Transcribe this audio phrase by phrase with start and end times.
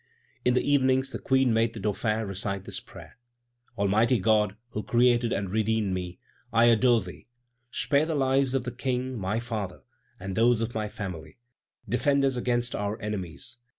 [0.43, 3.19] In the evenings the Queen made the Dauphin recite this prayer:
[3.77, 6.17] "Almighty God, who created and redeemed me,
[6.51, 7.27] I adore Thee.
[7.69, 9.83] Spare the lives of the King, my father,
[10.19, 11.37] and those of my family!
[11.87, 13.59] Defend us against our enemies!